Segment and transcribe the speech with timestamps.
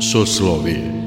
[0.00, 0.97] Soslovije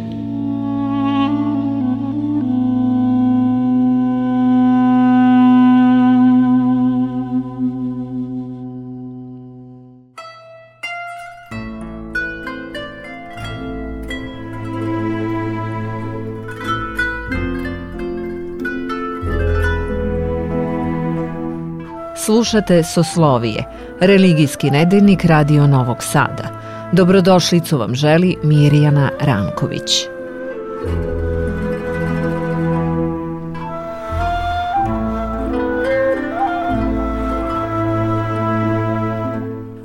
[22.41, 23.63] Slušate Soslovije,
[23.99, 26.43] religijski nedeljnik Radio Novog Sada.
[26.91, 30.07] Dobrodošlicu vam želi Mirjana Ranković.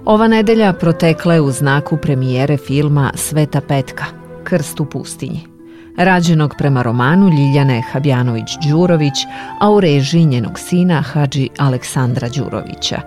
[0.04, 4.04] Ova nedelja protekla je u znaku premijere filma Sveta Petka,
[4.44, 5.55] Krst u pustinji
[5.96, 9.26] rađenog prema romanu Ljiljane Habjanović-Đurović,
[9.60, 13.00] a u režiji njenog sina Hadži Aleksandra Đurovića.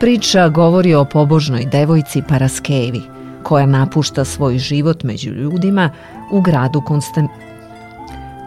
[0.00, 3.02] Priča govori o pobožnoj devojci Paraskevi,
[3.42, 5.90] koja napušta svoj život među ljudima
[6.30, 7.30] u gradu Konstant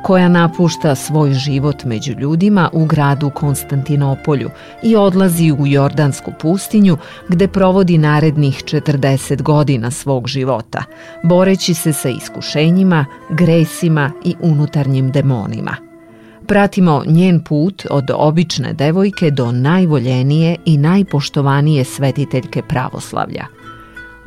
[0.09, 4.49] koja napušta svoj život među ljudima u gradu Konstantinopolju
[4.83, 10.83] i odlazi u Jordansku pustinju gde provodi narednih 40 godina svog života,
[11.23, 15.75] boreći se sa iskušenjima, gresima i unutarnjim demonima.
[16.47, 23.45] Pratimo njen put od obične devojke do najvoljenije i najpoštovanije svetiteljke pravoslavlja–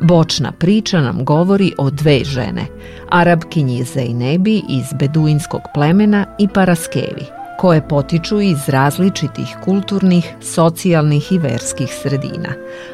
[0.03, 2.67] Bočna priča nam govori o dve žene,
[3.11, 7.27] Arabkinji Zejnebi iz beduinskog plemena i Paraskevi,
[7.59, 12.49] koje potiču iz različitih kulturnih, socijalnih i verskih sredina,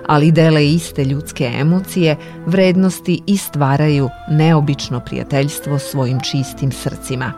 [0.06, 7.32] ali dele iste ljudske emocije, vrednosti i stvaraju neobično prijateljstvo svojim čistim srcima.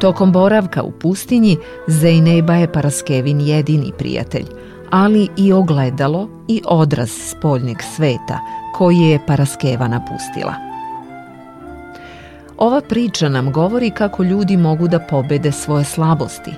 [0.00, 4.46] Tokom boravka u pustinji, Zejneba je Paraskevin jedini prijatelj,
[4.90, 10.54] ali i ogledalo i odraz spoljnjeg sveta koji je Paraskeva napustila.
[12.58, 16.52] Ova priča nam govori kako ljudi mogu da pobede svoje slabosti.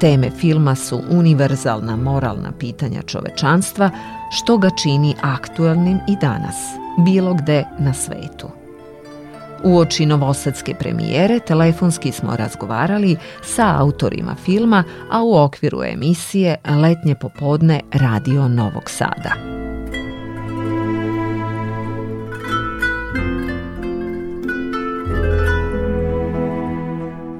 [0.00, 3.90] Teme filma su univerzalna moralna pitanja čovečanstva,
[4.30, 6.56] što ga čini aktuelnim i danas,
[6.98, 8.48] bilo gde na svetu.
[9.64, 17.14] U oči novosadske premijere telefonski smo razgovarali sa autorima filma, a u okviru emisije Letnje
[17.14, 19.63] popodne Radio Novog Sada.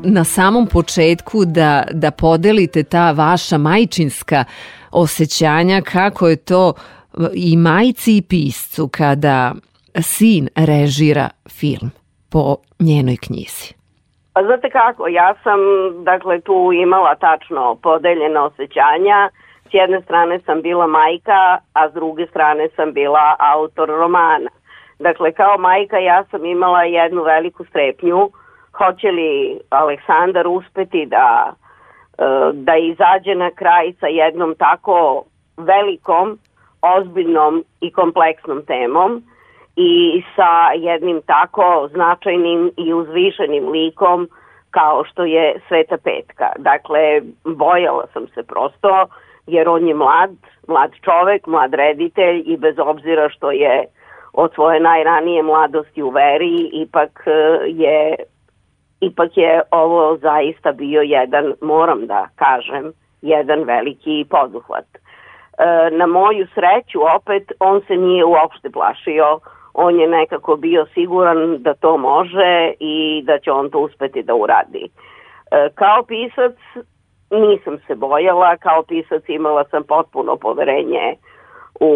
[0.06, 4.44] Na samom početku da, da podelite ta vaša majčinska
[4.92, 6.72] osjećanja kako je to
[7.34, 9.52] i majci i piscu kada
[10.00, 11.90] sin režira film
[12.32, 13.74] po njenoj knjizi?
[14.34, 15.60] Pa znate kako, ja sam
[16.04, 19.30] dakle tu imala tačno podeljena osjećanja.
[19.70, 24.50] S jedne strane sam bila majka, a s druge strane sam bila autor romana.
[24.98, 28.30] Dakle, kao majka ja sam imala jednu veliku strepnju.
[28.78, 31.52] Hoće li Aleksandar uspeti da,
[32.18, 35.24] e, da izađe na kraj sa jednom tako
[35.56, 36.38] velikom,
[36.82, 39.22] ozbiljnom i kompleksnom temom
[39.76, 44.28] i sa jednim tako značajnim i uzvišenim likom
[44.70, 46.48] kao što je Sveta Petka.
[46.58, 49.06] Dakle, bojala sam se prosto
[49.46, 50.30] jer on je mlad,
[50.68, 53.84] mlad čovek, mlad reditelj i bez obzira što je
[54.32, 57.30] od svoje najranije mladosti u veri, ipak e,
[57.66, 58.16] je
[59.00, 64.84] ipak je ovo zaista bio jedan, moram da kažem, jedan veliki poduhvat.
[64.94, 69.40] E, na moju sreću opet on se nije uopšte plašio
[69.74, 74.34] on je nekako bio siguran da to može i da će on to uspeti da
[74.34, 74.88] uradi.
[75.50, 76.56] E, kao pisac
[77.30, 81.14] nisam se bojala, kao pisac imala sam potpuno poverenje
[81.80, 81.92] u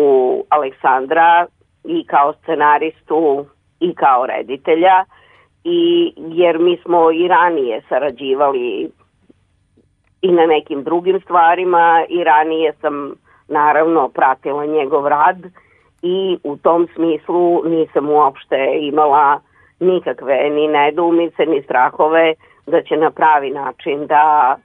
[0.48, 1.46] Aleksandra
[1.84, 3.46] i kao scenaristu
[3.80, 5.04] i kao reditelja
[5.70, 8.90] i jer mi smo i ranije sarađivali
[10.22, 13.14] i na nekim drugim stvarima i ranije sam
[13.48, 15.38] naravno pratila njegov rad
[16.02, 19.40] i u tom smislu nisam uopšte imala
[19.80, 22.34] nikakve ni nedoumice ni strahove
[22.66, 24.56] da će na pravi način da,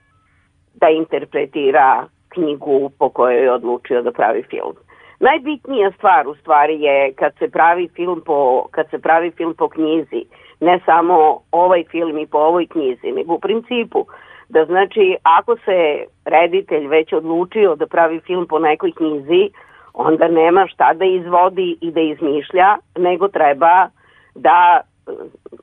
[0.73, 4.73] da interpretira knjigu po kojoj je odlučio da pravi film.
[5.19, 9.69] Najbitnija stvar u stvari je kad se pravi film po, kad se pravi film po
[9.69, 10.25] knjizi,
[10.63, 14.05] ne samo ovaj film i po ovoj knjizi, nego u principu
[14.49, 19.49] da znači ako se reditelj već odlučio da pravi film po nekoj knjizi,
[19.93, 23.89] onda nema šta da izvodi i da izmišlja, nego treba
[24.35, 24.81] da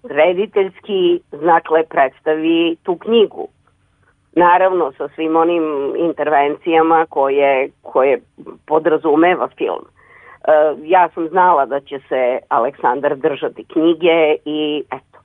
[0.05, 3.49] rediteljski značle predstavi tu knjigu.
[4.37, 8.21] Naravno sa svim onim intervencijama koje, koje
[8.67, 9.85] podrazumeva film.
[10.49, 10.53] E,
[10.85, 15.19] ja sam znala da će se Aleksandar držati knjige i eto.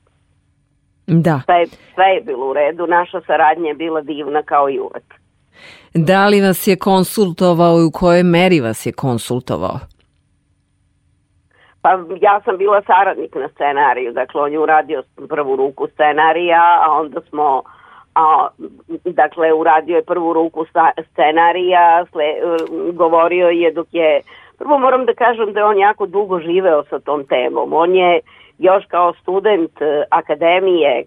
[1.07, 1.41] Da.
[1.45, 1.65] Sve,
[1.95, 5.13] sve je bilo u redu, naša saradnja je bila divna kao i uvek.
[5.93, 9.79] Da li vas je konsultovao i u kojoj meri vas je konsultovao?
[11.81, 11.89] Pa
[12.21, 17.21] ja sam bila saradnik na scenariju, dakle on je uradio prvu ruku scenarija, a onda
[17.29, 17.63] smo
[18.15, 18.47] a,
[19.03, 20.65] dakle uradio je prvu ruku
[21.11, 22.25] scenarija, sle,
[22.93, 24.21] govorio je dok je
[24.57, 27.73] prvo moram da kažem da je on jako dugo živeo sa tom temom.
[27.73, 28.19] On je
[28.57, 31.05] još kao student e, akademije e,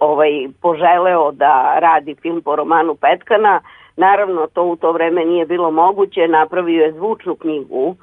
[0.00, 3.60] ovaj poželeo da radi film po romanu Petkana.
[3.96, 7.96] Naravno to u to vreme nije bilo moguće, napravio je zvučnu knjigu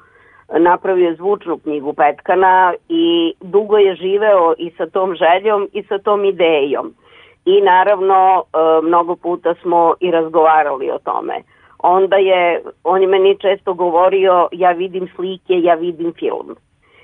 [0.48, 5.98] napravio je zvučnu knjigu Petkana i dugo je živeo i sa tom željom i sa
[5.98, 6.94] tom idejom.
[7.44, 11.34] I naravno e, mnogo puta smo i razgovarali o tome.
[11.86, 16.56] Onda je, on je meni često govorio ja vidim slike, ja vidim film.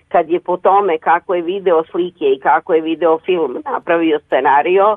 [0.09, 4.97] Kad je po tome kako je video slike i kako je video film napravio scenario,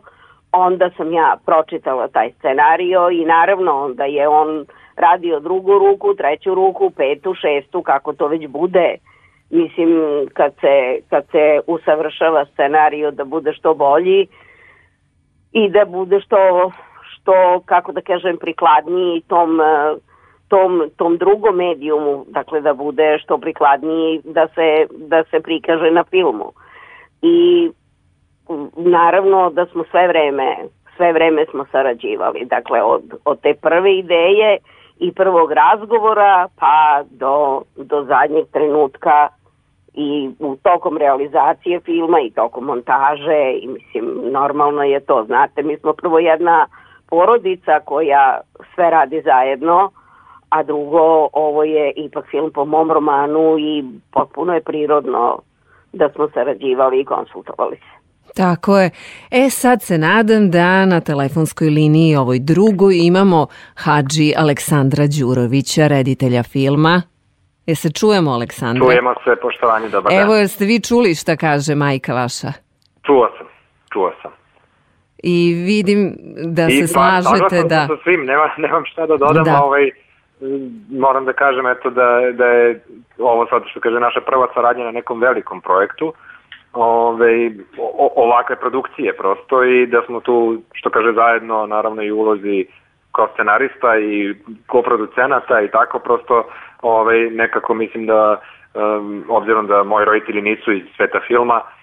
[0.52, 4.66] onda sam ja pročitala taj scenario i naravno onda je on
[4.96, 8.96] radio drugu ruku, treću ruku, petu, šestu, kako to već bude.
[9.50, 9.90] Mislim,
[10.34, 14.28] kad se, kad se usavršava scenario da bude što bolji
[15.52, 16.72] i da bude što,
[17.24, 19.60] što kako da kažem, prikladniji tom,
[20.48, 26.04] tom, tom drugom medijumu, dakle da bude što prikladniji da se, da se prikaže na
[26.04, 26.52] filmu.
[27.22, 27.70] I
[28.76, 30.56] naravno da smo sve vreme
[30.98, 32.46] sve vreme smo sarađivali.
[32.46, 34.58] Dakle, od, od te prve ideje
[35.00, 39.28] i prvog razgovora pa do, do zadnjeg trenutka
[39.94, 45.78] i u tokom realizacije filma i tokom montaže i mislim normalno je to znate mi
[45.78, 46.68] smo prvo jedna
[47.14, 48.42] porodica koja
[48.76, 49.92] sve radi zajedno
[50.50, 55.40] a drugo ovo je ipak film po mom romanu i potpuno je prirodno
[55.94, 57.94] da smo sarađivali i konsultovali se.
[58.36, 58.90] Tako je.
[59.32, 66.44] E sad se nadam da na telefonskoj liniji ovoj drugoj imamo Hadži Aleksandra Đurovića, reditelja
[66.44, 67.02] filma.
[67.66, 68.86] Je se čujemo, Aleksandra?
[68.86, 70.22] Čujemo se, poštovanje, dobar dan.
[70.22, 72.52] Evo, jeste vi čuli šta kaže majka vaša?
[73.06, 73.48] Čuo sam,
[73.94, 74.32] čuo sam.
[75.24, 76.16] I vidim
[76.56, 77.88] da I, se pa, slažete pa, da...
[77.88, 79.64] sa svim, nema, nemam šta da dodam, da.
[79.64, 79.92] ovaj,
[80.92, 82.84] moram da kažem eto da, da je
[83.18, 86.14] ovo sad što kaže naša prva saradnja na nekom velikom projektu,
[86.74, 92.66] ove, o, ovakve produkcije prosto i da smo tu, što kaže zajedno, naravno i ulozi
[93.12, 94.36] kao scenarista i
[94.68, 96.44] koproducenata i tako prosto
[96.82, 98.42] ovaj, nekako mislim da
[98.74, 101.83] um, obzirom da moji roditelji nisu iz sveta filma um,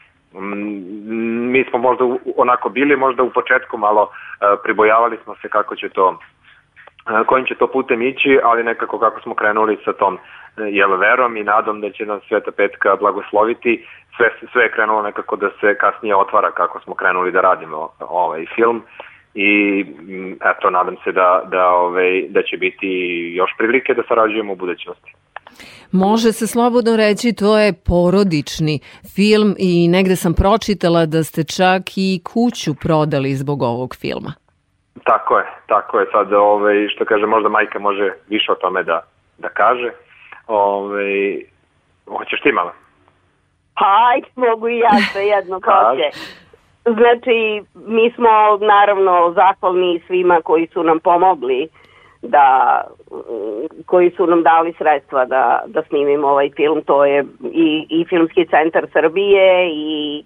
[1.53, 2.05] mi smo možda
[2.37, 7.47] onako bili možda u početku malo uh, pribojavali smo se kako će to uh, kojim
[7.47, 10.19] će to putem ići, ali nekako kako smo krenuli sa tom
[10.57, 13.87] jel, verom i nadom da će nas Sveta Petka blagosloviti,
[14.17, 18.47] sve, sve je krenulo nekako da se kasnije otvara kako smo krenuli da radimo ovaj
[18.55, 18.83] film
[19.35, 22.89] i mm, eto nadam se da, da, ovaj, da će biti
[23.35, 25.15] još prilike da sarađujemo u budućnosti.
[25.93, 28.81] Može se slobodno reći to je porodični
[29.15, 34.33] film i negde sam pročitala da ste čak i kuću prodali zbog ovog filma.
[35.05, 36.07] Tako je, tako je.
[36.13, 39.03] Sad ovaj, što kaže možda majka može više o tome da,
[39.39, 39.91] da kaže.
[40.47, 41.39] Ove,
[42.07, 42.73] hoćeš ti malo?
[43.75, 46.19] Hajde, mogu i ja sve jedno će.
[46.85, 48.31] Znači, mi smo
[48.61, 51.69] naravno zahvalni svima koji su nam pomogli
[52.23, 52.81] da
[53.87, 58.47] koji su nam dali sredstva da, da snimimo ovaj film, to je i, i Filmski
[58.47, 60.23] centar Srbije i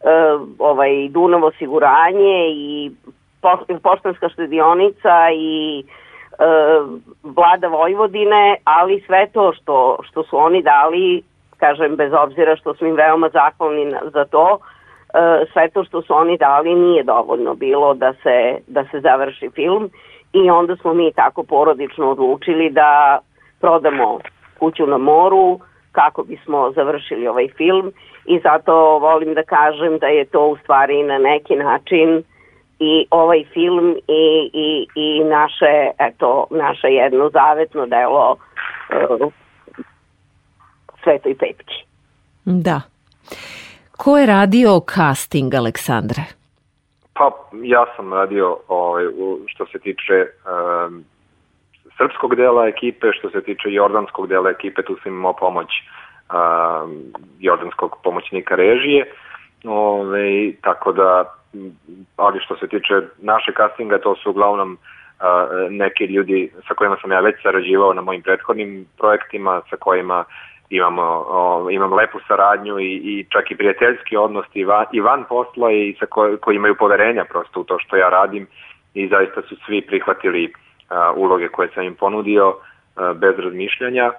[0.00, 0.10] e,
[0.58, 2.90] ovaj Dunav osiguranje i
[3.82, 5.84] Poštanska štedionica i
[6.38, 6.46] E,
[7.22, 11.22] vlada Vojvodine, ali sve to što, što su oni dali,
[11.56, 14.58] kažem bez obzira što smo im veoma zahvalni za to,
[15.14, 19.50] e, sve to što su oni dali nije dovoljno bilo da se, da se završi
[19.54, 19.90] film
[20.32, 23.18] i onda smo mi tako porodično odlučili da
[23.60, 24.18] prodamo
[24.58, 25.60] kuću na moru
[25.92, 27.92] kako bismo završili ovaj film
[28.24, 32.22] i zato volim da kažem da je to u stvari na neki način
[32.78, 39.32] i ovaj film i, i, i naše, eto, naše jedno zavetno delo uh,
[41.04, 41.74] Svetoj petki.
[42.44, 42.80] Da.
[43.96, 46.37] Ko je radio casting, Aleksandre?
[47.18, 49.04] Pa, ja sam radio ovaj,
[49.46, 51.04] što se tiče um,
[51.96, 56.96] srpskog dela ekipe, što se tiče jordanskog dela ekipe, tu sam imao pomoć um,
[57.38, 59.12] jordanskog pomoćnika režije.
[59.64, 61.34] Ove, tako da,
[62.16, 64.78] ali što se tiče naše castinga, to su uglavnom
[65.70, 70.24] neki ljudi sa kojima sam ja već sarađivao na mojim prethodnim projektima, sa kojima
[70.70, 75.24] imamo, o, imam lepu saradnju i, i čak i prijateljski odnos i van, i van
[75.28, 78.46] posla i sa ko, koji imaju poverenja prosto u to što ja radim
[78.94, 80.52] i zaista su svi prihvatili
[80.88, 82.56] a, uloge koje sam im ponudio
[82.96, 84.12] a, bez razmišljanja.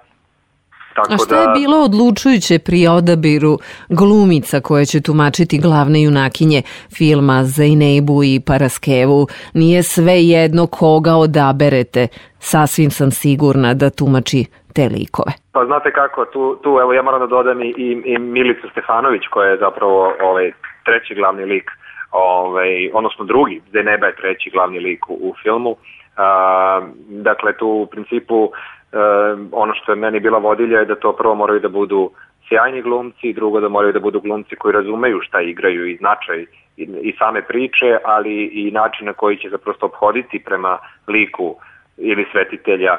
[0.94, 1.40] Tako A šta da...
[1.40, 6.62] je bilo odlučujuće pri odabiru glumica koje će tumačiti glavne junakinje
[6.96, 9.26] filma Zainebu i Paraskevu?
[9.54, 12.08] Nije sve jedno koga odaberete.
[12.38, 15.32] Sasvim sam sigurna da tumači te likove.
[15.52, 17.74] Pa znate kako, tu, tu evo ja moram da dodam i,
[18.04, 20.52] i Milicu Stefanović koja je zapravo ovaj,
[20.84, 21.70] treći glavni lik,
[22.10, 25.76] ovaj, odnosno drugi, Zeneba je treći glavni lik u, u filmu.
[26.16, 28.96] A, dakle, tu u principu e,
[29.52, 32.10] ono što je meni bila vodilja je da to prvo moraju da budu
[32.48, 36.46] sjajni glumci, drugo da moraju da budu glumci koji razumeju šta igraju i značaj
[36.76, 41.56] i, i same priče, ali i način na koji će se prosto obhoditi prema liku
[41.96, 42.98] ili svetitelja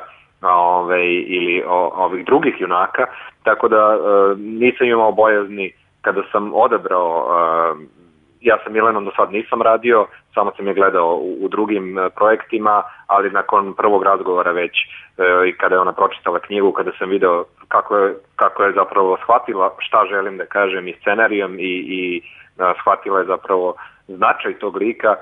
[0.50, 3.05] ove, ili o, ovih drugih junaka,
[3.43, 3.98] tako da e,
[4.38, 5.71] nisam imao bojazni
[6.01, 8.01] kada sam odabrao e,
[8.41, 12.10] ja sa Milenom do sad nisam radio, samo sam je gledao u, u drugim e,
[12.10, 17.10] projektima, ali nakon prvog razgovora već e, i kada je ona pročitala knjigu, kada sam
[17.10, 22.21] video kako je, kako je zapravo shvatila šta želim da kažem i scenarijom i, i
[22.57, 23.74] a, shvatila je zapravo
[24.07, 25.15] značaj tog lika, e,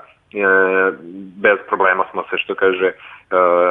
[1.36, 2.94] bez problema smo se što kaže e,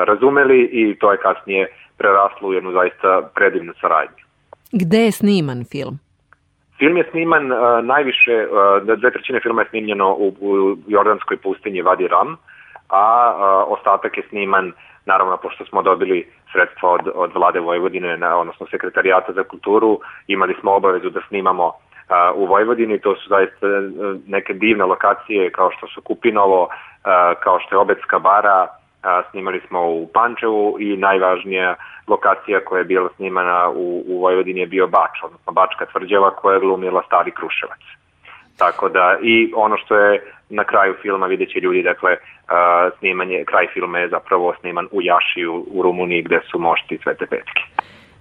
[0.06, 4.24] razumeli i to je kasnije preraslo u jednu zaista predivnu saradnju.
[4.72, 6.00] Gde je sniman film?
[6.78, 11.82] Film je sniman uh, najviše, uh, dve trećine filma je snimljeno u, u Jordanskoj pustinji
[11.82, 12.38] Vadi Ram,
[12.90, 14.72] a uh, ostatak je sniman,
[15.06, 20.56] naravno, pošto smo dobili sredstva od, od vlade Vojvodine, na, odnosno sekretarijata za kulturu, imali
[20.62, 21.89] smo obavezu da snimamo uh,
[22.36, 23.68] u Vojvodini, to su zaista
[24.28, 26.70] neke divne lokacije kao što su Kupinovo, uh,
[27.44, 28.68] kao što je Obetska bara,
[29.04, 31.76] a, snimali smo u Pančevu i najvažnija
[32.08, 36.54] lokacija koja je bila snimana u, u Vojvodini je bio Bač, odnosno Bačka tvrđava koja
[36.54, 37.80] je glumila stari Kruševac.
[38.58, 42.18] Tako da i ono što je na kraju filma vidjet će ljudi, dakle,
[43.00, 47.62] snimanje, kraj filma je zapravo sniman u Jašiju u Rumuniji gde su mošti Svete Petke.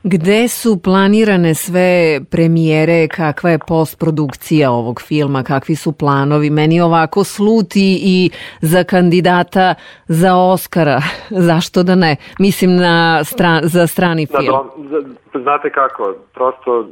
[0.03, 6.51] Gde su planirane sve premijere, kakva je postprodukcija ovog filma, kakvi su planovi?
[6.51, 9.75] Meni ovako sluti i za kandidata
[10.07, 11.01] za Oscara,
[11.51, 12.17] zašto da ne?
[12.39, 14.57] Mislim na stran, za strani film.
[14.77, 16.89] Da, znate kako, prosto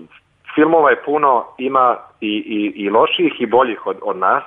[0.54, 4.44] filmova je puno, ima i, i, i loših i boljih od, od nas,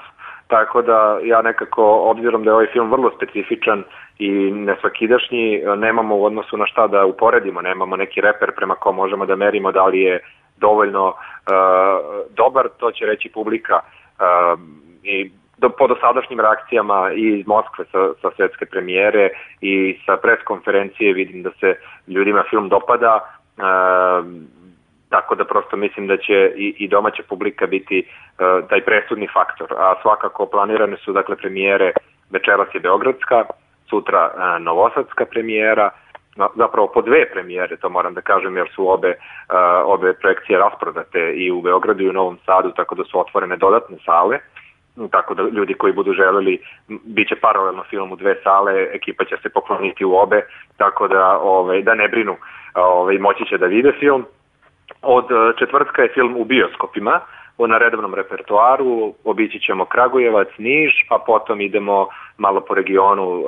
[0.50, 3.84] tako da ja nekako, obzirom da je ovaj film vrlo specifičan,
[4.20, 9.26] i nesvakidašnji, nemamo u odnosu na šta da uporedimo, nemamo neki reper prema ko možemo
[9.26, 10.20] da merimo da li je
[10.58, 11.16] dovoljno uh,
[12.30, 13.80] dobar, to će reći publika.
[13.80, 14.60] Uh,
[15.04, 19.30] i do, po dosadašnjim reakcijama i iz Moskve sa, sa svetske premijere
[19.62, 21.76] i sa preskonferencije vidim da se
[22.08, 23.20] ljudima film dopada.
[23.58, 24.26] Uh,
[25.10, 29.74] tako da prosto mislim da će i, i domaća publika biti uh, taj presudni faktor,
[29.78, 31.92] a svakako planirane su dakle premijere
[32.30, 33.46] večeras je Beogradska,
[33.90, 35.90] sutra a, novosadska premijera,
[36.56, 39.14] zapravo po dve premijere, to moram da kažem, jer su obe,
[39.48, 43.56] a, obe projekcije rasprodate i u Beogradu i u Novom Sadu, tako da su otvorene
[43.58, 44.40] dodatne sale,
[45.12, 49.38] tako da ljudi koji budu želeli, bit će paralelno film u dve sale, ekipa će
[49.42, 50.42] se pokloniti u obe,
[50.78, 52.36] tako da, ovaj, da ne brinu,
[52.74, 54.26] ovaj, moći će da vide film.
[55.02, 55.26] Od
[55.60, 57.22] četvrtka je film u bioskopima,
[57.68, 63.44] na redovnom repertoaru, obići ćemo Kragujevac, Niš, a potom idemo malo po regionu uh,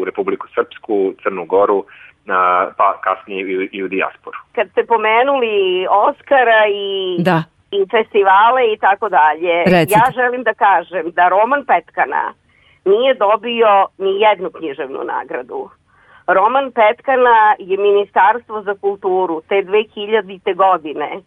[0.00, 1.84] u Republiku Srpsku, Crnu Goru, uh,
[2.76, 4.38] pa kasnije i, u dijasporu.
[4.54, 7.42] Kad ste pomenuli Oscara i da.
[7.70, 9.98] i festivale i tako dalje, Recite.
[9.98, 12.32] ja želim da kažem da Roman Petkana
[12.84, 15.70] nije dobio ni jednu književnu nagradu.
[16.26, 20.54] Roman Petkana je Ministarstvo za kulturu te 2000.
[20.54, 21.20] godine e,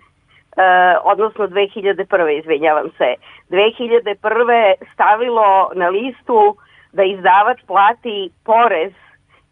[1.04, 2.40] odnosno 2001.
[2.40, 3.16] izvinjavam se,
[3.50, 4.74] 2001.
[4.94, 6.56] stavilo na listu
[6.94, 8.94] da izdavač plati porez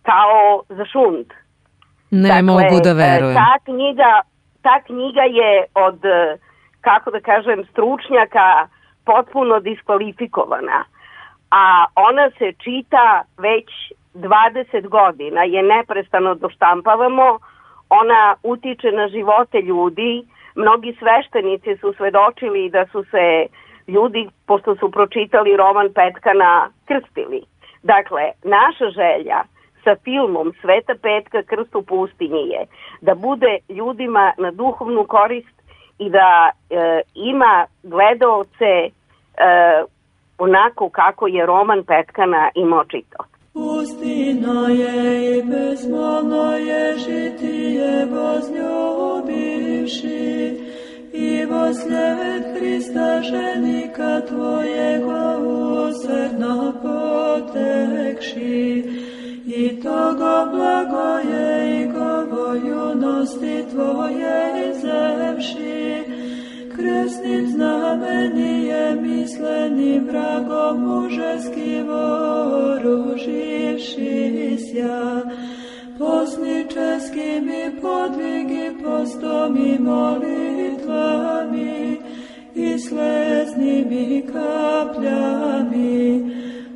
[0.01, 1.25] kao za šund.
[2.11, 3.35] Ne dakle, mogu da verujem.
[3.35, 4.21] Ta knjiga,
[4.61, 5.99] ta knjiga je od,
[6.81, 8.67] kako da kažem, stručnjaka
[9.05, 10.83] potpuno diskvalifikovana.
[11.51, 13.69] A ona se čita već
[14.17, 17.39] 20 godina, je neprestano doštampavamo,
[17.89, 20.23] ona utiče na živote ljudi,
[20.55, 23.47] mnogi sveštenici su svedočili da su se
[23.87, 27.41] ljudi, pošto su pročitali roman Petkana, krstili.
[27.83, 29.43] Dakle, naša želja
[29.83, 32.65] sa filmom Sveta Petka krst u pustinji je
[33.01, 35.57] da bude ljudima na duhovnu korist
[35.99, 38.89] i da e, ima gledalce
[40.37, 43.25] onako kako je roman Petkana imao čitao.
[43.57, 50.07] Pustina je i bezmolno je žitije возljubivši
[51.13, 58.83] i vosled Hrista ženika tvojega usredno potekši.
[59.47, 66.06] I togo blago je i govo junosti tvoje zemši
[66.77, 73.37] kresnim znamenijem mislenim vragom mužeski voruživši
[74.59, 75.21] sja.
[75.99, 81.17] Posničeskim i podvigi postom i molitvami
[82.55, 86.31] i sleznim i kapljami.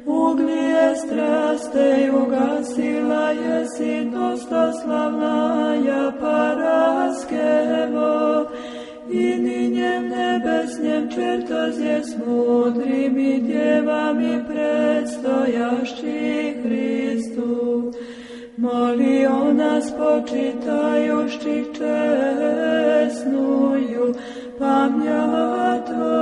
[0.05, 3.65] Uglije straste ugasila je
[4.05, 7.61] dosta slavna ja paraskevo
[9.11, 17.91] Ininiem nebesnem čertozie s múdrymi devami predstojaští Kristu.
[18.55, 22.95] Moli o nás počítajuští česnujú
[24.55, 26.20] pamiatu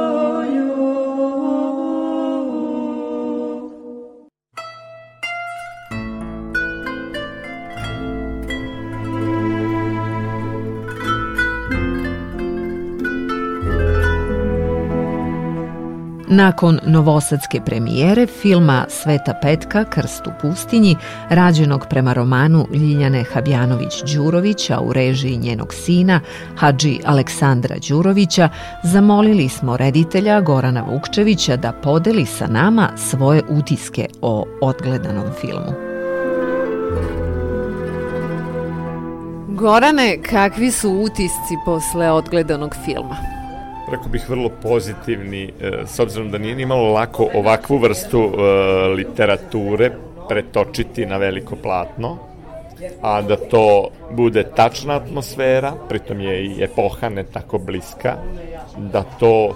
[16.40, 20.96] Nakon novosadske premijere filma Sveta Petka, Krst u pustinji,
[21.30, 26.20] rađenog prema romanu Ljiljane Habjanović-Đurovića u režiji njenog sina,
[26.58, 28.50] Hadži Aleksandra Đurovića,
[28.84, 35.74] zamolili smo reditelja Gorana Vukčevića da podeli sa nama svoje utiske o odgledanom filmu.
[39.48, 43.39] Gorane, kakvi su utisci posle odgledanog filma?
[43.92, 48.42] Rekao bih, vrlo pozitivni, e, s obzirom da nije ni malo lako ovakvu vrstu e,
[48.88, 49.92] literature
[50.30, 52.18] pretočiti na veliko platno,
[53.02, 58.16] a da to bude tačna atmosfera, pritom je i epoha ne tako bliska,
[58.78, 59.56] da to,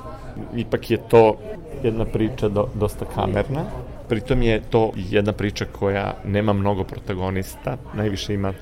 [0.55, 1.35] ipak je to
[1.83, 3.65] jedna priča do, dosta kamerna,
[4.09, 8.53] pritom je to jedna priča koja nema mnogo protagonista, najviše ima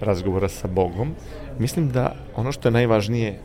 [0.00, 1.14] razgovora sa Bogom.
[1.58, 3.38] Mislim da ono što je najvažnije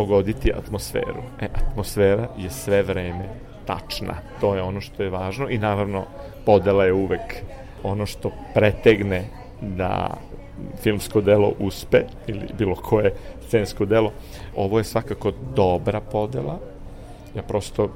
[0.00, 1.22] pogoditi atmosferu.
[1.40, 3.28] E, atmosfera je sve vreme
[3.66, 4.14] tačna.
[4.40, 6.04] To je ono što je važno i naravno
[6.46, 7.36] podela je uvek
[7.82, 9.24] ono što pretegne
[9.60, 10.16] da
[10.82, 13.12] filmsko delo uspe ili bilo koje
[13.46, 14.12] scensko delo.
[14.56, 16.58] Ovo je svakako dobra podela.
[17.36, 17.90] Ja prosto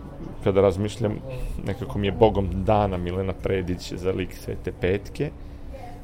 [0.44, 1.16] kada razmišljam
[1.66, 5.30] nekako mi je bogom dana Milena Predić za lik Svete Petke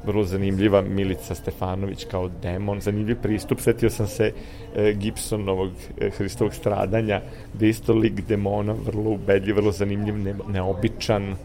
[0.05, 4.31] vrlo zanimljiva Milica Stefanović kao demon, zanimljiv pristup, setio sam se
[4.75, 7.21] e, Gibsonovog e, Hristovog stradanja,
[7.53, 11.35] gde isto lik demona, vrlo ubedljiv, vrlo zanimljiv, ne, neobičan,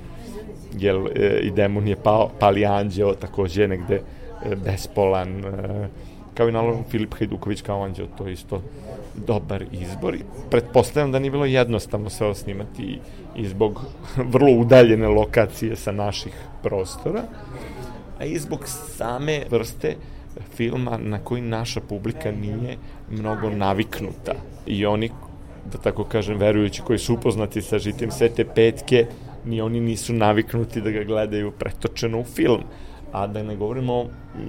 [0.78, 5.88] jel, e, i demon je pao, pali anđeo, takođe negde e, bespolan, e,
[6.34, 8.62] kao i naravno Filip Hajduković kao anđeo, to je isto
[9.14, 10.16] dobar izbor.
[10.50, 12.98] Pretpostavljam da nije bilo jednostavno sve osnimati i,
[13.36, 13.80] i zbog
[14.34, 17.22] vrlo udaljene lokacije sa naših prostora,
[18.18, 19.96] a i zbog same vrste
[20.56, 22.76] filma na koji naša publika nije
[23.10, 24.34] mnogo naviknuta.
[24.66, 25.10] I oni,
[25.72, 29.06] da tako kažem, verujući koji su upoznati sa žitjem Svete Petke,
[29.44, 32.62] ni oni nisu naviknuti da ga gledaju pretočeno u film.
[33.12, 34.06] A da ne govorimo o,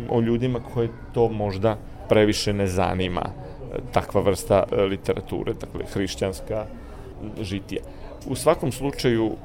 [0.09, 1.77] o ljudima koje to možda
[2.09, 3.29] previše ne zanima
[3.91, 6.65] takva vrsta e, literature, dakle hrišćanska
[7.41, 7.81] žitija.
[8.27, 9.35] U svakom slučaju uh,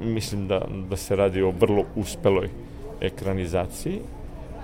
[0.00, 2.48] mislim da, da se radi o vrlo uspeloj
[3.02, 3.98] ekranizaciji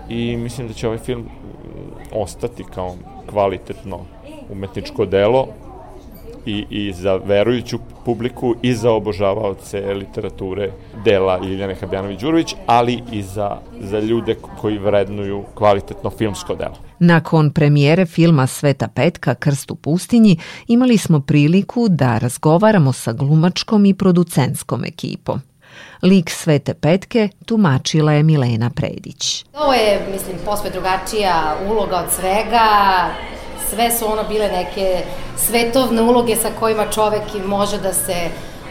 [0.08, 1.24] i mislim da će ovaj film
[2.12, 2.94] ostati kao
[3.26, 4.00] kvalitetno
[4.50, 5.48] umetničko delo
[6.46, 10.70] i, i za verujuću publiku i za obožavaoce literature
[11.04, 16.76] dela Ljiljane Habjanović-Đurović, ali i za, za ljude koji vrednuju kvalitetno filmsko delo.
[16.98, 23.84] Nakon premijere filma Sveta Petka Krst u pustinji imali smo priliku da razgovaramo sa glumačkom
[23.84, 25.40] i producentskom ekipom.
[26.02, 29.44] Lik Svete Petke tumačila je Milena Predić.
[29.54, 32.68] Ovo je, mislim, posve drugačija uloga od svega.
[33.70, 35.02] Sve su ono bile neke
[35.36, 38.28] svetovne uloge sa kojima čovek može da se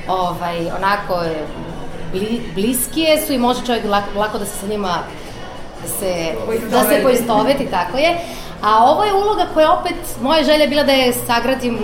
[0.08, 1.24] ovaj, onako
[2.12, 4.98] bli, bliskije su i može čovjek lako, lako da se sa njima
[5.82, 6.34] da se,
[6.72, 8.18] da se poistoveti, tako je.
[8.62, 11.80] A ovo je uloga koja opet, moja želja bila da je sagradim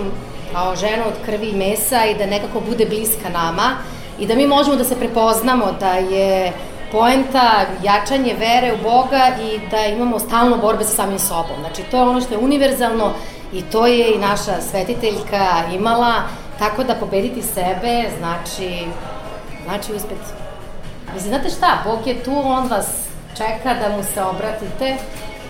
[0.52, 3.70] kao ženu od krvi i mesa i da nekako bude bliska nama
[4.18, 6.52] i da mi možemo da se prepoznamo da je
[6.92, 11.56] poenta jačanje vere u Boga i da imamo stalno borbe sa samim sobom.
[11.60, 13.12] Znači, to je ono što je univerzalno
[13.52, 16.14] i to je i naša svetiteljka imala
[16.58, 18.86] Tako da pobediti sebe znači,
[19.64, 20.30] znači uspeti.
[21.14, 22.86] Mislim, znate šta, Bog je tu, on vas
[23.36, 24.96] čeka da mu se obratite,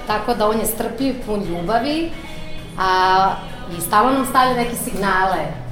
[0.07, 2.11] tako da on je strpljiv, pun ljubavi,
[2.79, 3.31] a
[3.79, 5.64] i stalno nam stavlja neke signale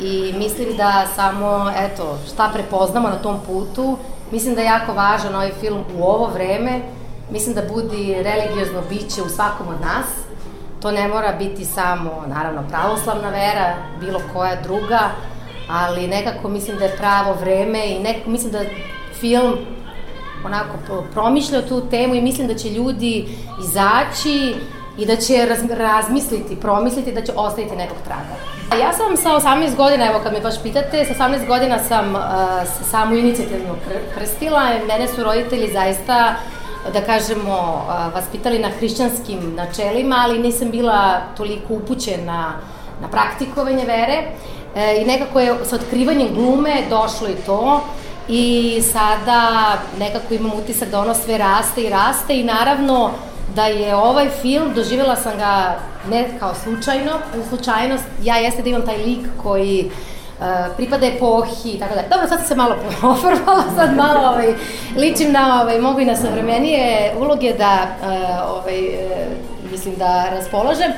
[0.00, 3.98] i mislim da samo, eto, šta prepoznamo na tom putu,
[4.32, 6.80] mislim da je jako važan ovaj film u ovo vreme,
[7.30, 10.06] mislim da budi religiozno biće u svakom od nas,
[10.82, 15.00] to ne mora biti samo, naravno, pravoslavna vera, bilo koja druga,
[15.68, 18.60] ali nekako mislim da je pravo vreme i nekako mislim da
[19.20, 19.56] film
[20.44, 23.28] onako promišlja tu temu i mislim da će ljudi
[23.64, 24.54] izaći
[24.98, 28.34] i da će raz, razmisliti, promisliti da će ostaviti nekog traga.
[28.82, 32.20] Ja sam sa 18 godina, evo kad me baš pitate, sa 18 godina sam uh,
[32.90, 33.74] samu inicijativno
[34.14, 34.68] krstila.
[34.88, 36.34] Mene su roditelji zaista
[36.92, 42.52] da kažemo, uh, vaspitali na hrišćanskim načelima, ali nisam bila toliko upućena
[43.00, 44.22] na praktikovanje vere.
[44.76, 47.80] E, I nekako je sa otkrivanjem glume došlo i to
[48.28, 53.10] i sada nekako imam utisak da ono sve raste i raste i naravno
[53.56, 55.78] da je ovaj film, doživjela sam ga
[56.10, 57.12] ne kao slučajno,
[57.48, 59.90] slučajnost, ja jeste da imam taj lik koji
[60.38, 62.02] Uh, pripada epohi i tako da.
[62.10, 62.76] Dobro, sad sam se malo
[63.12, 64.54] ofarbala, sad malo ovaj,
[64.96, 68.06] ličim na, ovaj, mogu i na savremenije uloge da, uh,
[68.50, 70.92] ovaj, uh, mislim da raspolažem.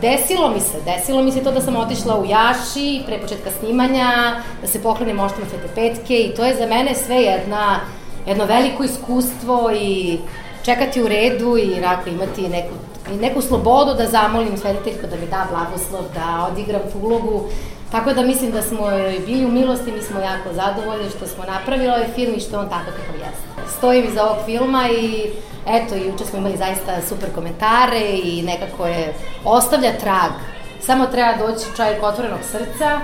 [0.00, 4.34] Desilo mi se, desilo mi se to da sam otišla u Jaši pre početka snimanja,
[4.60, 7.80] da se poklonim moštama Svete Petke i to je za mene sve jedna,
[8.26, 10.18] jedno veliko iskustvo i
[10.66, 12.74] čekati u redu i rako imati neku,
[13.20, 17.44] neku slobodu da zamolim svediteljko da mi da blagoslov, da odigram tu ulogu.
[17.92, 18.86] Tako da mislim da smo
[19.26, 22.68] bili u milosti, mi smo jako zadovoljni što smo napravili ovaj film i što on
[22.68, 23.76] tako kako jeste.
[23.78, 25.30] Stojim iza ovog filma i
[25.66, 30.32] eto, juče smo imali zaista super komentare i nekako je ostavlja trag.
[30.80, 33.00] Samo treba doći čovjek otvorenog srca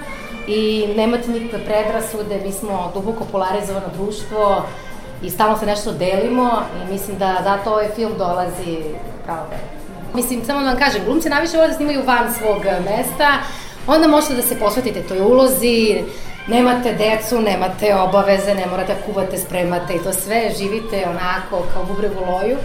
[0.46, 4.62] i nemati nikakve predrasude, mi smo duboko polarizovano društvo,
[5.22, 6.50] i stalno se nešto delimo
[6.82, 8.78] i mislim da zato ovaj film dolazi
[9.24, 9.82] pravo vreme.
[10.14, 13.32] Mislim, samo da vam kažem, glumci najviše vole da snimaju van svog mesta,
[13.86, 16.02] onda možete da se posvetite toj ulozi,
[16.48, 21.84] nemate decu, nemate obaveze, ne morate da kuvate, spremate i to sve, živite onako kao
[21.84, 22.56] bubreg u loju.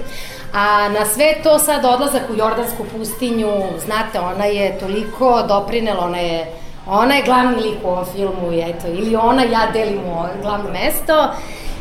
[0.54, 3.54] A na sve to sad odlazak u Jordansku pustinju,
[3.86, 6.46] znate, ona je toliko doprinela, ona je
[6.90, 11.30] ona je glavni lik u ovom filmu, eto, ili ona, ja delimo glavno mesto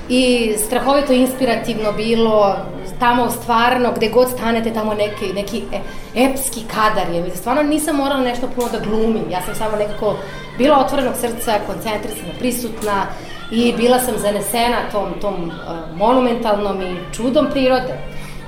[0.08, 2.56] i strahovito inspirativno bilo
[2.98, 5.80] tamo stvarno gde god stanete tamo neki, neki e,
[6.24, 7.36] epski kadar je.
[7.36, 9.30] Stvarno nisam morala nešto puno da glumim.
[9.30, 10.16] Ja sam samo nekako
[10.58, 13.06] bila otvorenog srca koncentrisana, prisutna
[13.50, 17.98] i bila sam zanesena tom, tom uh, monumentalnom i čudom prirode.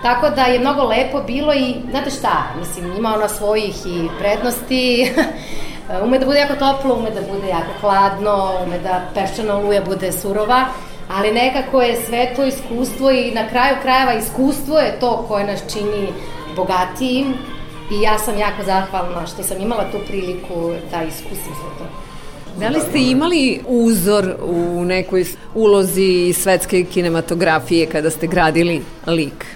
[0.03, 5.13] Tako da je mnogo lepo bilo i, znate šta, mislim, ima ona svojih i prednosti,
[6.05, 10.13] ume da bude jako toplo, ume da bude jako hladno, ume da peščana oluja bude
[10.13, 10.65] surova,
[11.09, 15.61] ali nekako je sve to iskustvo i na kraju krajeva iskustvo je to koje nas
[15.73, 16.09] čini
[16.57, 17.35] bogatijim
[17.93, 21.85] i ja sam jako zahvalna što sam imala tu priliku da iskusim sve to.
[22.61, 29.47] Da li ste imali uzor u nekoj ulozi svetske kinematografije kada ste gradili lik?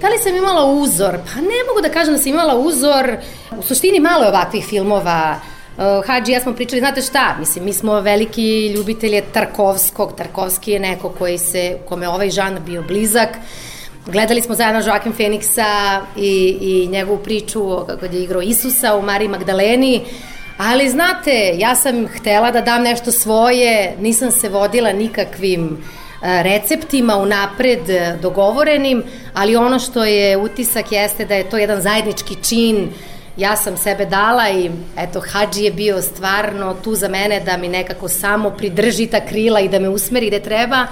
[0.00, 1.12] Da li sam imala uzor?
[1.12, 3.16] Pa ne mogu da kažem da sam imala uzor.
[3.58, 5.40] U suštini malo je ovakvih filmova
[5.76, 10.80] Uh, Hadži ja smo pričali, znate šta, mislim, mi smo veliki ljubitelje Tarkovskog, Tarkovski je
[10.80, 13.28] neko koji se, kome ovaj žan bio blizak,
[14.06, 19.28] Gledali smo zajedno Joaquin Feniksa i, i njegovu priču kako je igrao Isusa u Mariji
[19.28, 20.00] Magdaleni,
[20.58, 27.16] ali znate, ja sam htela da dam nešto svoje, nisam se vodila nikakvim uh, receptima
[27.16, 27.80] unapred
[28.22, 29.02] dogovorenim,
[29.34, 33.76] ali ono što je utisak jeste da je to jedan zajednički čin uh, ja sam
[33.76, 38.50] sebe dala i eto, Hadži je bio stvarno tu za mene da mi nekako samo
[38.50, 40.86] pridrži ta krila i da me usmeri gde treba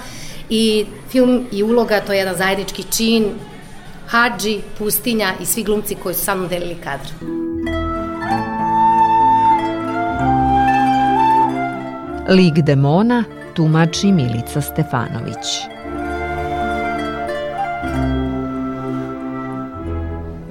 [0.51, 3.25] i film i uloga, to je jedan zajednički čin,
[4.07, 7.09] Hadži, Pustinja i svi glumci koji su sa mnom delili kadr.
[12.29, 13.25] Lig demona
[13.55, 15.80] tumači Milica Stefanović.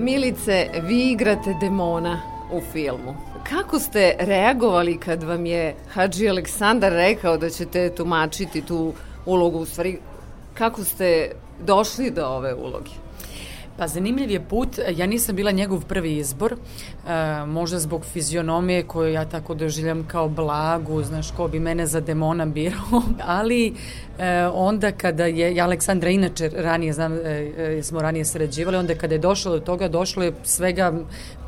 [0.10, 3.16] Milice, vi igrate demona u filmu.
[3.50, 8.94] Kako ste reagovali kad vam je Hadži Aleksandar rekao da ćete tumačiti tu
[9.26, 10.00] ulogu, u stvari
[10.54, 11.32] kako ste
[11.66, 12.92] došli do ove uloge?
[13.80, 16.58] Pa zanimljiv je put, ja nisam bila njegov prvi izbor, e,
[17.46, 22.46] možda zbog fizionomije koju ja tako doživljam kao blagu, znaš, ko bi mene za demona
[22.46, 23.02] birao,
[23.40, 23.74] ali
[24.20, 28.96] e, onda kada je, ja Aleksandra inače ranije, znam, e, e, smo ranije sređivali, onda
[28.96, 30.94] kada je došlo do toga, došlo je svega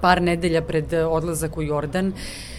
[0.02, 2.51] par nedelja pred odlazak u Jordan, E,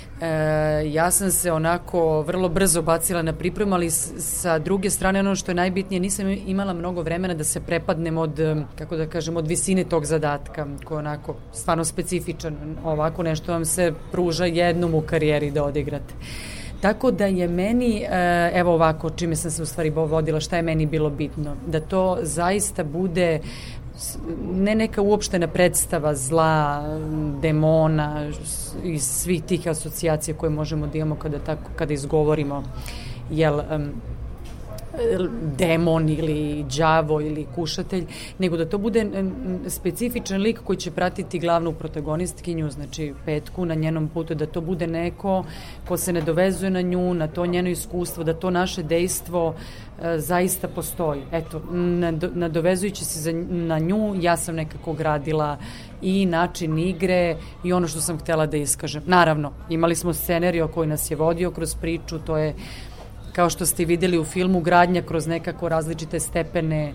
[0.92, 5.50] ja sam se onako vrlo brzo bacila na pripremu, ali sa druge strane ono što
[5.50, 8.40] je najbitnije, nisam imala mnogo vremena da se prepadnem od,
[8.78, 12.56] kako da kažem, od visine tog zadatka, koji je onako stvarno specifičan.
[12.84, 16.14] Ovako nešto vam se pruža jednom u karijeri da odigrate.
[16.82, 20.62] Tako da je meni, e, evo ovako, čime sam se u stvari vodila, šta je
[20.62, 23.40] meni bilo bitno, da to zaista bude
[24.54, 26.82] ne neka uopštena predstava zla,
[27.42, 28.30] demona
[28.84, 32.62] i svih tih asocijacija koje možemo da imamo kada, tako, kada izgovorimo
[33.30, 33.90] jel, um,
[35.58, 38.06] demon ili đavo ili kušatelj,
[38.38, 39.06] nego da to bude
[39.68, 44.86] specifičan lik koji će pratiti glavnu protagonistkinju, znači Petku na njenom putu, da to bude
[44.86, 45.44] neko
[45.88, 49.54] ko se ne dovezuje na nju, na to njeno iskustvo, da to naše dejstvo
[50.02, 51.22] e, zaista postoji.
[51.32, 51.62] Eto,
[52.34, 55.58] nadovezujući se za, na nju, ja sam nekako gradila
[56.02, 59.02] i način igre i ono što sam htela da iskažem.
[59.06, 62.54] Naravno, imali smo scenariju koji nas je vodio kroz priču, to je
[63.32, 66.94] kao što ste videli u filmu, gradnja kroz nekako različite stepene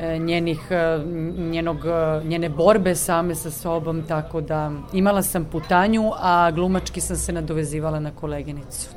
[0.00, 0.98] e, njenih, e,
[1.38, 7.16] njenog, e, njene borbe same sa sobom, tako da imala sam putanju, a glumački sam
[7.16, 8.88] se nadovezivala na koleginicu.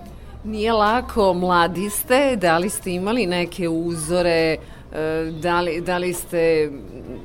[0.44, 4.58] Nije lako, mladi ste, da li ste imali neke uzore,
[5.42, 6.72] da li, da li ste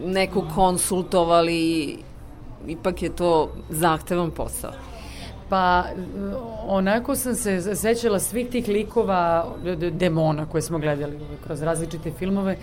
[0.05, 1.99] neku konsultovali,
[2.67, 4.92] ipak je to zahtevan posao.
[5.53, 5.85] Pa
[6.67, 9.55] onako sam se sećala svih tih likova
[9.93, 12.57] demona koje smo gledali kroz različite filmove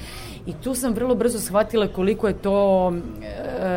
[0.46, 3.68] i tu sam vrlo brzo shvatila koliko je to e,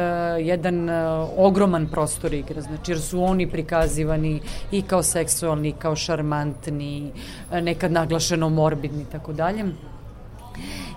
[0.40, 5.96] jedan e, ogroman prostor igre, znači jer su oni prikazivani i kao seksualni, i kao
[5.96, 7.12] šarmantni,
[7.52, 9.64] e, nekad naglašeno morbidni i tako dalje.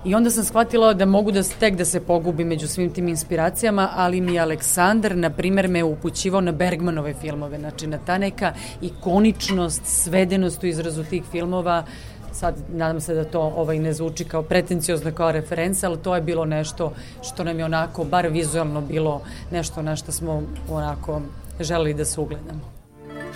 [0.06, 3.90] I onda sam shvatila da mogu da tek da se pogubim među svim tim inspiracijama,
[3.96, 9.82] ali mi Aleksandar, na primer, me upućivao na Bergmanove filmove, znači na ta neka ikoničnost,
[9.86, 11.84] svedenost u izrazu tih filmova,
[12.32, 16.22] sad nadam se da to ovaj ne zvuči kao pretenciozno kao referenca, ali to je
[16.22, 21.22] bilo nešto što nam je onako, bar vizualno bilo nešto na što smo onako
[21.60, 22.76] želeli da se ugledamo.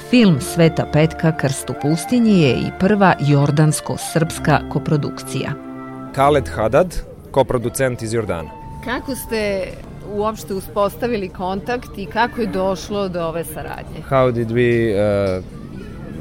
[0.10, 5.69] Film Sveta Petka Krst u pustinji je i prva jordansko-srpska koprodukcija.
[6.16, 6.96] Khaled Hadad,
[7.32, 8.50] koproducent iz Jordana.
[8.84, 9.68] Kako ste
[10.12, 14.02] uopšte uspostavili kontakt i kako je došlo do ove saradnje?
[14.10, 15.44] How did we uh,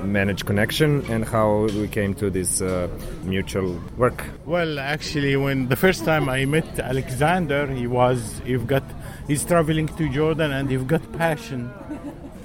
[0.05, 2.89] manage connection and how we came to this uh,
[3.25, 4.25] mutual work?
[4.47, 8.83] Well, actually, when the first time I met Alexander, he was, you've got,
[9.29, 11.71] he's traveling to Jordan and you've got passion.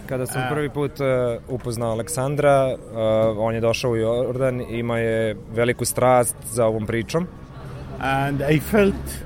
[0.06, 0.92] Kada sam prvi put
[1.48, 2.76] upoznao Aleksandra,
[3.38, 7.28] on je došao u Jordan, ima je veliku strast za ovom pričom.
[8.00, 9.24] And I felt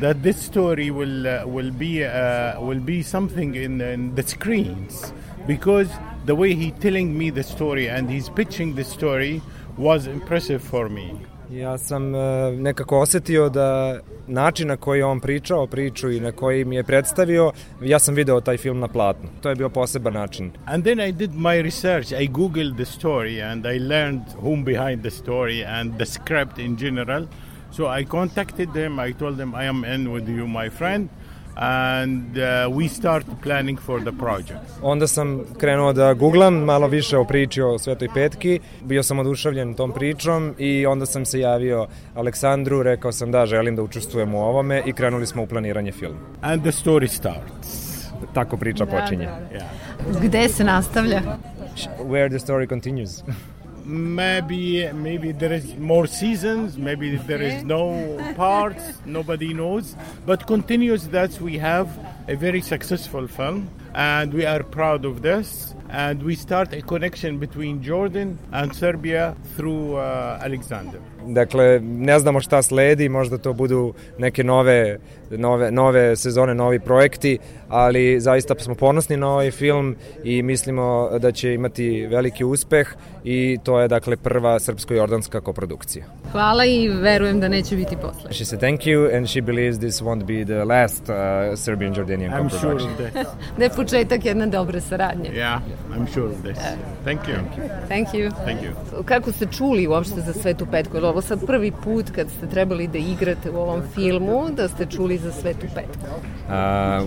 [0.00, 5.12] that this story will uh, will be uh, will be something in, in the screens
[5.46, 5.88] because
[6.26, 9.40] the way he telling me the story and he's pitching the story
[9.78, 11.20] was impressive for me.
[11.50, 12.12] Ja sam
[12.58, 17.52] nekako osetio da način na koji on pričao priču i na koji mi je predstavio,
[17.82, 19.28] ja sam video taj film na platnu.
[19.42, 20.50] To je bio poseban način.
[20.66, 22.12] And then I did my research.
[22.12, 26.76] I googled the story and I learned whom behind the story and the script in
[26.78, 27.26] general.
[27.72, 28.98] So I contacted them.
[28.98, 31.08] I told them I am in with you, my friend.
[31.56, 34.60] And uh, we start planning for the project.
[34.82, 39.74] Onda sam krenuo da googlam malo više o priči o Svetoj Petki, bio sam oduševljen
[39.74, 44.42] tom pričom i onda sam se javio Aleksandru, rekao sam da želim da učestvujem u
[44.42, 46.18] ovome i krenuli smo u planiranje filma.
[46.40, 47.94] And the story starts.
[48.34, 49.26] Tako priča da, počinje.
[49.26, 49.58] Da, da.
[49.58, 50.26] Yeah.
[50.26, 51.20] Gde se nastavlja?
[51.98, 53.22] Where the story continues.
[53.84, 59.94] Maybe maybe there is more seasons maybe there is no parts nobody knows.
[60.26, 61.88] But continues that we have
[62.28, 67.38] a very successful film and we are proud of this and we start a connection
[67.38, 73.94] between Jordan and Serbia through uh, Alexander Dakle, ne znamo šta sledi, možda to budu
[74.18, 74.98] neke nove,
[75.30, 81.32] nove, nove sezone, novi projekti, ali zaista smo ponosni na ovaj film i mislimo da
[81.32, 82.88] će imati veliki uspeh
[83.24, 86.04] i to je dakle prva srpsko-jordanska koprodukcija.
[86.32, 88.32] Hvala i verujem da neće biti posle.
[88.32, 91.14] She said thank you and she believes this won't be the last uh,
[91.56, 92.70] Serbian-Jordanian co-production.
[92.70, 93.26] I'm sure of that.
[93.84, 95.30] početak jedne dobre saradnje.
[95.30, 95.60] Yeah,
[95.92, 96.58] I'm sure of this.
[97.04, 97.36] Thank you.
[97.88, 98.30] Thank you.
[98.44, 98.72] Thank you.
[99.04, 100.96] Kako ste čuli uopšte za Svetu Petku?
[100.96, 104.86] Je ovo sad prvi put kad ste trebali da igrate u ovom filmu, da ste
[104.86, 106.08] čuli za Svetu Petku?
[106.48, 106.52] Uh,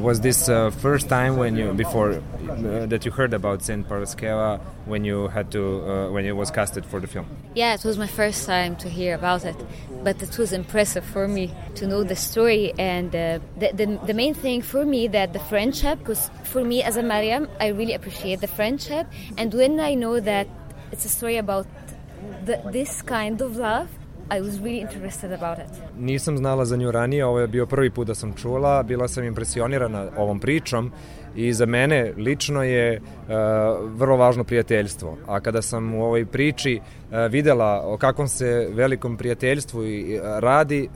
[0.05, 4.59] was this uh, first time when you, before uh, that you heard about Saint Paraskeva
[4.85, 7.25] when you had to uh, when it was casted for the film?
[7.55, 9.55] Yeah, it was my first time to hear about it,
[10.03, 14.13] but it was impressive for me to know the story and uh, the, the, the
[14.13, 17.93] main thing for me that the friendship because for me as a Mariam I really
[17.93, 19.07] appreciate the friendship
[19.37, 20.47] and when I know that
[20.91, 21.67] it's a story about
[22.45, 23.89] the, this kind of love
[24.29, 25.71] I was really interested about it.
[25.97, 29.23] Nisam znala za nju ranije, ovo je bio prvi put da sam čula, bila sam
[29.23, 30.91] impresionirana ovom pričom
[31.37, 33.29] i za mene lično je uh,
[33.99, 35.17] vrlo važno prijateljstvo.
[35.27, 40.39] A kada sam u ovoj priči uh, videla o kakvom se velikom prijateljstvu i, uh,
[40.39, 40.89] radi,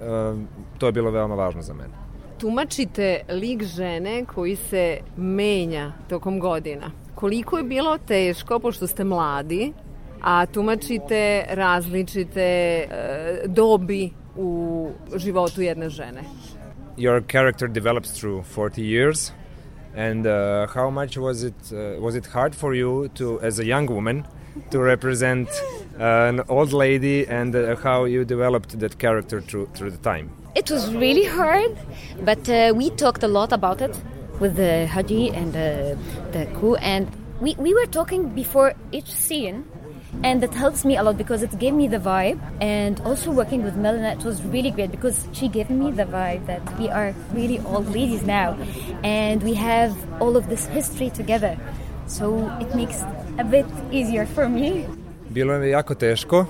[0.78, 1.94] to je bilo veoma važno za mene.
[2.38, 6.92] Tumačite lik žene koji se menja tokom godina.
[7.16, 9.74] Koliko je bilo teško, pošto ste mladi,
[10.22, 12.88] a tumačite različite
[13.46, 16.22] dobi u životu jedne žene.
[16.98, 19.32] Your character develops through 40 years
[19.96, 23.66] and uh, how much was it uh, was it hard for you to as a
[23.66, 24.26] young woman
[24.70, 25.50] to represent
[26.00, 30.30] uh, an old lady and uh, how you developed that character through through the time?
[30.56, 31.78] It was really hard
[32.24, 33.96] but uh, we talked a lot about it
[34.42, 35.98] with the haji and the,
[36.32, 36.76] the crew.
[36.76, 37.08] And
[37.40, 39.66] we, we were talking before each scene
[40.24, 42.40] and that helps me a lot because it gave me the vibe.
[42.62, 46.46] And also working with Melina it was really great because she gave me the vibe
[46.48, 48.58] that we are really old ladies now.
[49.04, 51.58] And we have all of this history together.
[52.08, 53.02] So it makes
[53.38, 54.86] a bit easier for me.
[55.30, 56.46] Bilo je jako teško,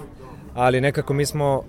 [0.56, 1.64] ali nekako mi smo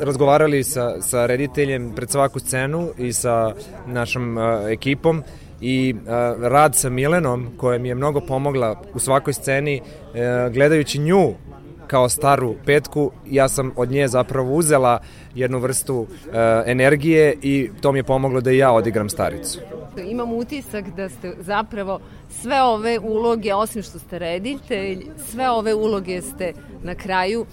[0.00, 3.54] razgovarali sa, sa rediteljem pred svaku scenu i sa
[3.86, 5.22] našom uh, ekipom
[5.60, 6.08] i uh,
[6.42, 11.34] rad sa Milenom koja mi je mnogo pomogla u svakoj sceni uh, gledajući nju
[11.86, 14.98] kao staru petku, ja sam od nje zapravo uzela
[15.34, 16.06] jednu vrstu uh,
[16.66, 19.60] energije i to mi je pomoglo da i ja odigram staricu.
[20.04, 26.22] Imam utisak da ste zapravo sve ove uloge, osim što ste reditelj, sve ove uloge
[26.22, 27.46] ste na kraju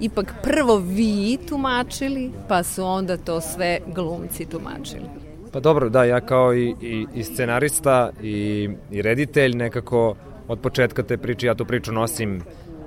[0.00, 5.27] ipak prvo vi tumačili, pa su onda to sve glumci tumačili.
[5.52, 10.16] Pa dobro, da, ja kao i, i, i scenarista i, i reditelj nekako
[10.48, 12.42] od početka te priče, ja tu priču nosim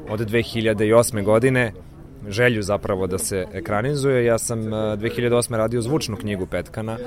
[0.10, 1.24] od 2008.
[1.24, 1.72] godine,
[2.28, 4.26] želju zapravo da se ekranizuje.
[4.26, 5.56] Ja sam 2008.
[5.56, 6.98] radio zvučnu knjigu Petkana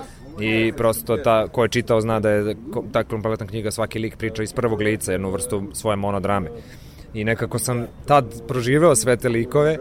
[0.40, 2.56] i prosto ta, ko je čitao zna da je
[2.92, 6.50] ta kompletna knjiga svaki lik priča iz prvog lica, jednu vrstu svoje monodrame.
[7.14, 9.78] I nekako sam tad proživeo sve te likove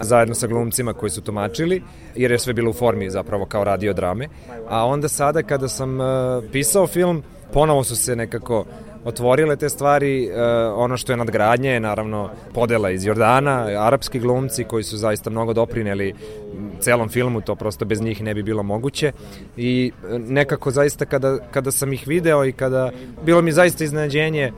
[0.00, 1.82] zajedno sa glumcima koji su tumačili,
[2.14, 4.28] jer je sve bilo u formi zapravo kao radio drame.
[4.68, 6.06] A onda sada kada sam uh,
[6.52, 8.64] pisao film, ponovo su se nekako
[9.04, 10.36] otvorile te stvari, uh,
[10.76, 15.52] ono što je nadgradnje je naravno podela iz Jordana, arapski glumci koji su zaista mnogo
[15.52, 16.14] doprineli
[16.80, 19.12] celom filmu, to prosto bez njih ne bi bilo moguće.
[19.56, 22.90] I e, nekako zaista kada, kada sam ih video i kada
[23.24, 24.52] bilo mi zaista iznenađenje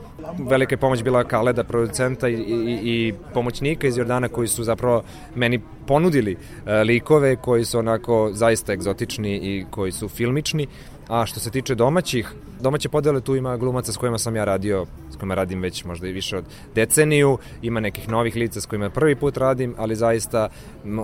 [0.49, 5.03] velika je pomoć bila Kaleda, producenta i, i, i pomoćnika iz Jordana koji su zapravo
[5.35, 10.67] meni ponudili uh, likove koji su onako zaista egzotični i koji su filmični
[11.07, 14.85] A što se tiče domaćih, domaće podele tu ima glumaca s kojima sam ja radio,
[15.11, 18.89] s kojima radim već možda i više od deceniju, ima nekih novih lica s kojima
[18.89, 20.49] prvi put radim, ali zaista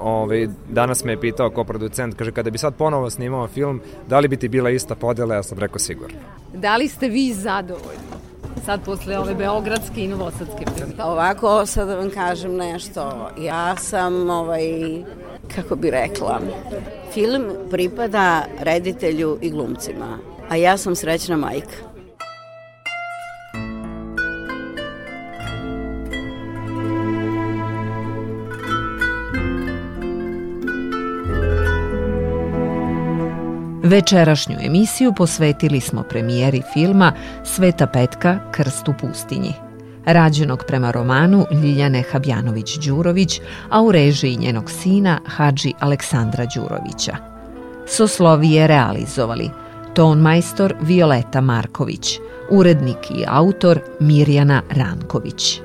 [0.02, 4.20] ovaj, danas me je pitao ko producent, kaže kada bi sad ponovo snimao film, da
[4.20, 6.18] li bi ti bila ista podela, ja sam rekao sigurno.
[6.54, 8.12] Da li ste vi zadovoljni?
[8.66, 10.86] sad posle ove beogradske i novosadske priče?
[10.98, 13.30] Pa ovako, sad da vam kažem nešto.
[13.40, 14.62] Ja sam, ovaj,
[15.56, 16.42] kako bi rekla,
[17.14, 20.18] film pripada reditelju i glumcima,
[20.50, 21.92] a ja sam srećna majka.
[33.84, 39.71] Večerašnju emisiju posvetili smo premijeri filma Sveta Petka, Krst u pustinji.
[40.14, 47.16] Rađenog prema romanu Ljiljane Habjanović-Đurović, a u režiji njenog sina Hadži Aleksandra Đurovića.
[47.88, 49.50] Soslovije realizovali
[49.94, 52.20] ton majstor Violeta Marković,
[52.50, 55.62] urednik i autor Mirjana Ranković.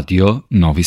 [0.00, 0.78] Radio Novi.